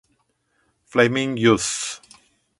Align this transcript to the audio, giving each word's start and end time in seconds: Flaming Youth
Flaming 0.83 1.37
Youth 1.37 2.01